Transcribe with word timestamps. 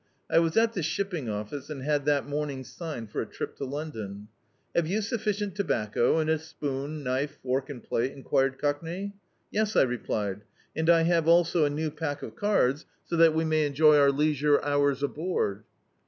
I 0.31 0.39
was 0.39 0.57
at 0.57 0.73
the 0.73 0.81
shipping 0.81 1.29
office 1.29 1.69
and 1.69 1.83
had 1.83 2.05
that 2.05 2.25
morning 2.27 2.63
signed 2.63 3.11
for 3.11 3.21
a 3.21 3.25
trip 3.27 3.55
to 3.57 3.65
London. 3.65 4.29
"Have 4.73 4.87
you 4.87 4.99
sufficient 4.99 5.53
tobacco, 5.53 6.17
and 6.17 6.27
a 6.27 6.39
spocm, 6.39 7.03
knife, 7.03 7.37
fork 7.43 7.69
and 7.69 7.83
plate?" 7.83 8.13
enquired 8.13 8.57
Cockney. 8.57 9.13
"Yes," 9.51 9.75
I 9.75 9.83
replied, 9.83 10.41
"and 10.75 10.89
I 10.89 11.03
have 11.03 11.27
also 11.27 11.65
a 11.65 11.69
new 11.69 11.91
pack 11.91 12.23
of 12.23 12.35
cards, 12.35 12.87
so 13.05 13.15
that 13.17 13.35
we 13.35 13.45
may 13.45 13.63
enjoy 13.63 13.95
our 13.95 14.09
leisure 14.11 14.59
hours 14.65 15.03
aboard." 15.03 15.65